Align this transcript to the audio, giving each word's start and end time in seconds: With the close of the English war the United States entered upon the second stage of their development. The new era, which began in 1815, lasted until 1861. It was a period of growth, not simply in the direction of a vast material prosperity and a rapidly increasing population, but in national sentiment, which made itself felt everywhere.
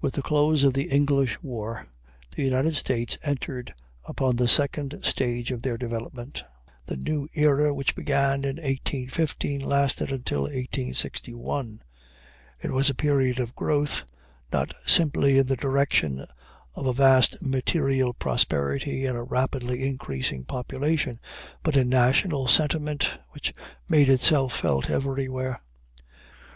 With 0.00 0.14
the 0.14 0.20
close 0.22 0.64
of 0.64 0.74
the 0.74 0.90
English 0.90 1.40
war 1.40 1.86
the 2.34 2.42
United 2.42 2.74
States 2.74 3.16
entered 3.22 3.72
upon 4.04 4.34
the 4.34 4.48
second 4.48 5.04
stage 5.04 5.52
of 5.52 5.62
their 5.62 5.78
development. 5.78 6.44
The 6.86 6.96
new 6.96 7.28
era, 7.34 7.72
which 7.72 7.94
began 7.94 8.42
in 8.42 8.56
1815, 8.56 9.60
lasted 9.60 10.10
until 10.10 10.40
1861. 10.40 11.82
It 12.62 12.72
was 12.72 12.90
a 12.90 12.96
period 12.96 13.38
of 13.38 13.54
growth, 13.54 14.02
not 14.52 14.74
simply 14.88 15.38
in 15.38 15.46
the 15.46 15.54
direction 15.54 16.26
of 16.74 16.86
a 16.88 16.92
vast 16.92 17.40
material 17.40 18.12
prosperity 18.12 19.06
and 19.06 19.16
a 19.16 19.22
rapidly 19.22 19.86
increasing 19.86 20.42
population, 20.42 21.20
but 21.62 21.76
in 21.76 21.88
national 21.88 22.48
sentiment, 22.48 23.18
which 23.30 23.52
made 23.88 24.08
itself 24.08 24.52
felt 24.56 24.90
everywhere. 24.90 25.60